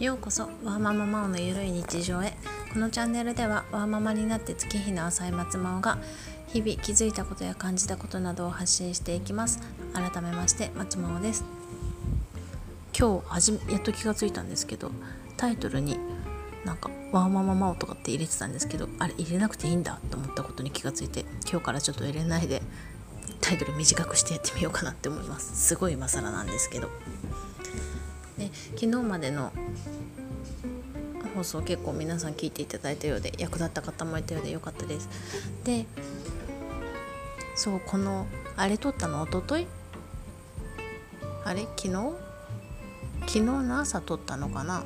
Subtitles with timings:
[0.00, 2.32] ようこそワーマママオのゆるい日常へ。
[2.72, 5.98] このチャンネルではワーママになって月日の浅い松真央が
[6.48, 9.60] 日々気づいたことや感じたことなどを発信していきます。
[9.92, 11.44] 改めまして松真央です。
[12.98, 14.90] 今日はじやっと気がついたんですけど
[15.36, 15.98] タイトルに
[16.64, 22.62] なんかワーマママオとかって入れてたんですけどあれ入れなくていいんだと思ったことに気がついて今日からちょっと入れないで
[23.42, 25.68] タイトル短くしてやってみようかなって思います。
[25.68, 26.88] すごい今更なんですけど。
[28.40, 29.52] で昨日までの
[31.34, 35.08] 放送結構皆さん聞いていただいたようで役立った方もいたようでよかったです。
[35.62, 35.84] で
[37.54, 38.26] そうこの
[38.56, 39.20] あれ撮ったの？
[39.20, 39.66] おととい？
[41.44, 41.66] あれ？
[41.76, 41.92] 昨日？
[43.26, 44.84] 昨日の朝撮ったのかな？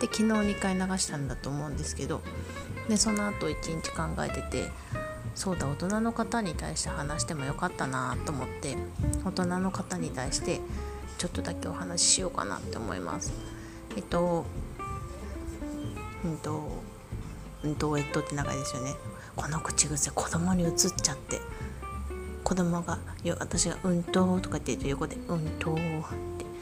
[0.00, 2.22] で昨日2回流したんだと思うんですけど
[2.88, 4.70] でその後1日考えてて
[5.34, 8.76] そうだ大人の方に対して話してもよかったなと思って
[9.24, 10.60] 大人の方に対して
[11.18, 13.32] ちょっとだけお話ししようかなって思います。
[13.96, 14.44] えっと
[16.24, 16.68] うんと
[17.62, 18.94] うんとえっとって長いですよね。
[19.36, 21.40] この口癖子供に移っちゃって。
[22.44, 22.98] 子供が
[23.38, 25.80] 私が「うんと」とかって言うと横で「うんと」って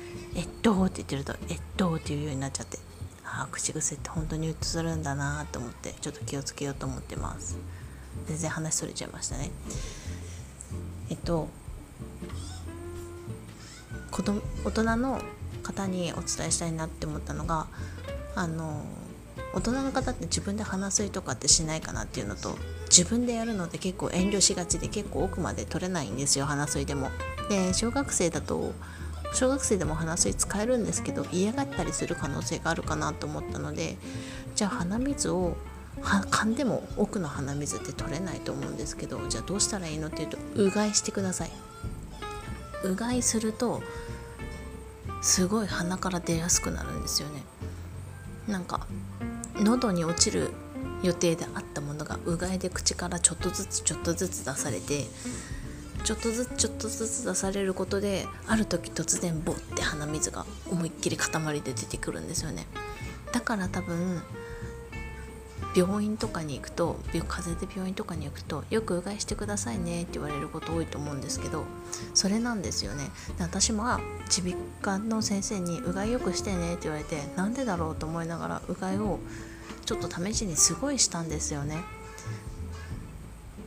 [0.36, 2.78] 「えっと」って言ってると「えっと」っていうようになっちゃって。
[3.24, 7.56] ああ口癖って本当に移るんだなと思ってちょっと気をつけようと思ってます。
[8.26, 9.50] 全然話それちゃいましたね。
[11.08, 11.48] えっと
[14.12, 15.20] 子供大人の
[15.62, 17.66] 方にお伝えしたいなって思ったのが
[18.36, 18.84] あの
[19.54, 27.10] 大人の方って自分で話すとかってしないかなっていうのと自分でやるので結構遠慮しがちで結構奥まで取れないんですよ話すでも。
[27.48, 28.72] で小学生だと
[29.34, 33.96] 小学生でも鼻水使えるんですけど嫌がったりする可能性があるかなと思ったので
[34.54, 35.56] じゃあ鼻水を
[36.00, 41.50] 噛んでも奥の鼻水って取れないと思うんですけどじゃあどうしたらいいのっていうとうがいしてください
[42.84, 43.82] うがいすると
[45.20, 47.42] すごい鼻から出やすくなるんですよね。
[48.48, 48.86] なんか
[49.56, 50.50] 喉に落ちる
[51.02, 55.06] 予定であったものがうがいで口からちょっとずつちょっとずつ出されて
[56.04, 62.66] ちょっとずつちょっとずつ出されることである時突然ボッて鼻水が思いっきり塊で出てくるんですよね。
[63.32, 64.22] だから多分
[65.74, 71.64] 病院とかに行くと風邪で病院とかに行くとよくうがいしてくださいねって言われること多いと思うんですけど
[72.14, 73.10] それなんですよね。
[73.38, 73.84] 私も
[74.36, 79.18] 耳鼻科の先生にうがいよくしてねって言われてなんでだろうと思いながらうがいを
[79.86, 81.78] ちょっと試しにすごいしたんですよね。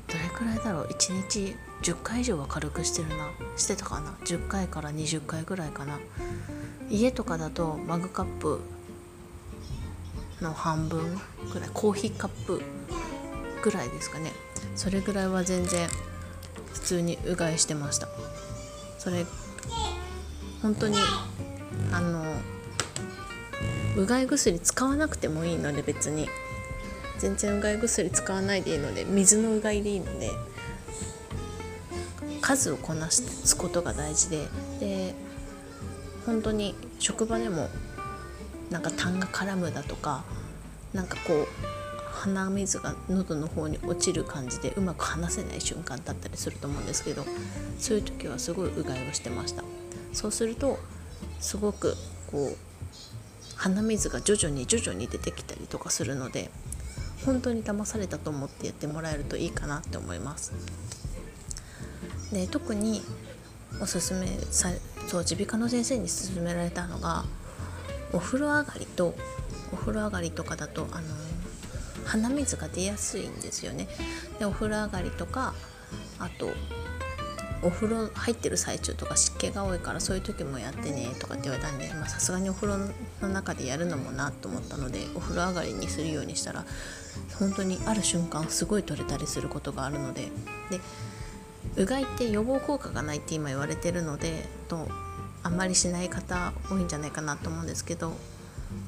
[0.07, 3.29] どれくらいだろう？1日10回以上は軽くしてるな。
[3.57, 5.99] してたかな？10回から20回ぐらいかな。
[6.89, 8.61] 家とかだとマグカップ
[10.41, 11.19] の半分
[11.53, 12.61] ぐらいコーヒーカップ
[13.63, 14.31] ぐらいですかね。
[14.75, 15.87] それぐらいは全然
[16.73, 18.07] 普通にうがいしてました。
[18.99, 19.25] それ
[20.61, 20.97] 本当に
[21.91, 22.23] あの
[23.97, 26.27] うがい薬使わなくてもいいので別に。
[27.17, 30.31] 全然うがい薬使わないでいいので水のうがいでいいので
[32.41, 34.47] 数をこなすことが大事で。
[34.79, 35.15] で
[36.25, 37.69] 本当に職場でも
[38.69, 40.23] なんか痰が絡むだとか
[40.93, 41.47] なんかこう
[42.11, 47.25] 鼻水が喉の方に落ちる感じでうまく話せない瞬間だったりすると思うんですけど
[47.77, 49.63] そういう時はすごいうがいをしてました。
[50.13, 50.79] そうすると
[51.41, 51.95] すごく
[52.31, 52.57] こう
[53.57, 56.49] 鼻水が徐々に徐々に出てきたりとかするので
[57.25, 60.53] 本当に騙されたと思ってやってもらえるといいかなって思います。
[62.31, 63.01] で特に
[63.81, 64.69] おすすめさ
[65.07, 67.25] そう耳鼻科の先生に勧められたのが
[68.13, 69.15] お風呂上がりと
[69.71, 71.03] お風呂上がりとかだとあの
[72.05, 73.87] 鼻水が出やすいんですよね。
[74.39, 75.53] でお風呂上がりとか
[76.19, 76.49] あと
[77.61, 82.77] お風呂入ってる最中とか湿気が多いからそういう時もやってねとかって言われたんでさすがにお風呂
[83.21, 86.65] の中でやるのもなと思ったのでお風呂上がりにするようにしたら
[87.39, 90.29] 本当にある瞬間すごい取れたりすることがあるので。
[90.69, 90.79] で
[91.77, 94.87] うがいって予防効果がないって今言われてるのでと
[95.45, 98.13] あんまりしない方多いんじゃないかなと思うんですけど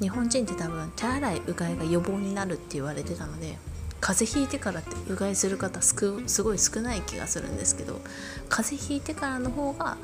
[0.02, 3.60] 日本人って多分手洗いうがいが予防になるって言われてたので
[4.02, 5.96] 風邪ひいてからってうがいする方す
[6.44, 8.02] ごい少ない気がするんですけど
[8.50, 9.98] 風邪ひいてからの方が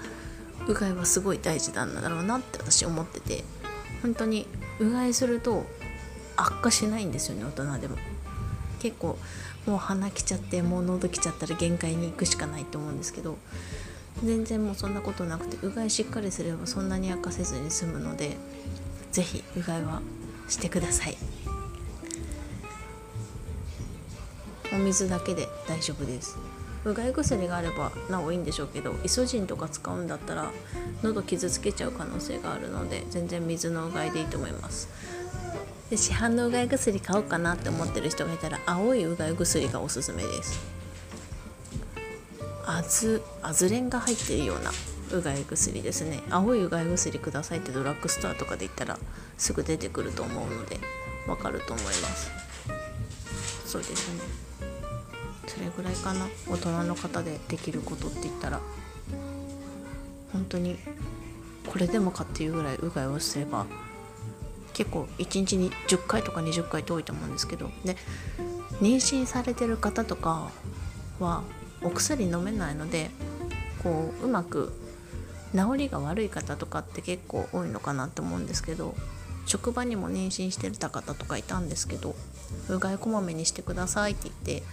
[0.68, 3.44] うがいはすごい大事なんだろうなって私思ってて
[4.04, 4.46] 本当に
[4.80, 5.66] うがいすると
[6.38, 7.98] 悪化しないんですよね大人でも。
[8.80, 9.18] 結構
[9.66, 13.38] もう鼻きちゃってもう喉きちゃったら限界に行くしかないと思うんですけど
[14.22, 18.38] 全然もうそんなことなくてうがいしっかりすればそんなに悪化せずに済むので
[19.12, 20.02] 是非うがいは
[20.48, 21.18] してください。
[24.74, 26.38] お水だけで大丈夫です。
[26.86, 30.52] うがい薬があればなおいいんでしょうけどイソジンとか使うんだったら
[31.02, 34.90] 喉傷つけちゃう可能性があるので全然水のうがいでいいと思います。
[35.90, 40.73] で市販のうがい薬買おうかなって思ってる人がいたら青いうがい薬がおすすめです。
[42.66, 44.72] アズアズレンが入ってるような
[45.12, 46.22] うがい薬ですね。
[46.30, 48.98] 青いうがい薬くださいってドラッグストアとかで言ったら
[49.38, 50.80] すぐ出てくると思うので
[51.28, 52.32] わかると思います。
[53.66, 54.22] そうですね。
[55.48, 56.28] それぐらいかな。
[56.50, 58.60] 大人の方でできることって言ったら。
[60.32, 60.80] 本当に
[61.68, 63.68] これでもかっていうぐらいうがいをすれば
[64.74, 67.70] 結構1日に10回とか20回って多いと思うんですけど。
[67.86, 67.98] で
[68.82, 70.50] 妊娠されてる方とか
[71.20, 71.44] は
[71.84, 73.12] お薬飲めないので
[73.82, 74.74] こううまく
[75.54, 78.96] 治りが悪い方とかって結構多いのかなって思うんですけど
[79.46, 82.16] 職場にも妊娠してた方とかいたんですけど
[82.70, 84.64] うがいこまめにしてくださいって言って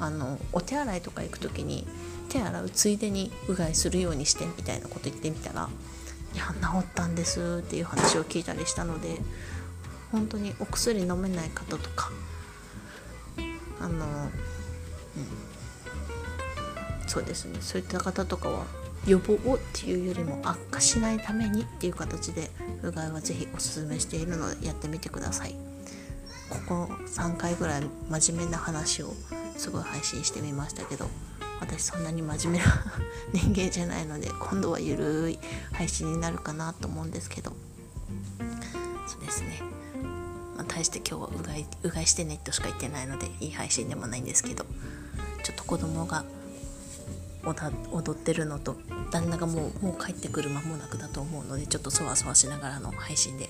[0.00, 1.86] あのお手洗いとか行く時に
[2.28, 5.68] 手洗うついでにうがいするようにしてみたいなこと言ってみたら
[6.34, 9.20] 「いや治ったんです」っていう話を聞いたりしたので
[10.10, 12.10] 本当にお薬飲めない方とか
[13.80, 14.30] あの、うん、
[17.16, 17.56] そうですね。
[17.62, 18.66] そういった方とかは
[19.06, 22.50] 予防っていうよりも悪化しないためにっていう形で
[22.82, 25.54] うがいは是非おすすめしているのでやってみてください。
[26.50, 29.14] ここ3回ぐらい真面目な話を
[29.56, 31.08] すごい配信してみましたけど
[31.58, 32.84] 私そんなに真面目な
[33.32, 35.38] 人間じゃないので今度はゆるい
[35.72, 37.52] 配信になるかなと思うんですけど。
[39.06, 39.62] そうですね、
[40.56, 44.66] まあ、大して今日はうがいうがいしてねとしか言ってないのでいい配信でもないんですけど
[45.42, 46.24] ちょっと子供が
[47.92, 48.76] 踊ってるのと
[49.10, 53.48] 旦那がもうもう帰ってくる間もなくだと思うのでちょっとそわそわしながらの配信で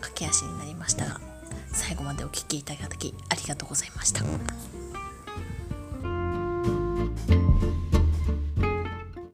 [0.00, 1.20] 駆け足になりましたが
[1.72, 4.81] 最後までお聴きいただきありがとうございました。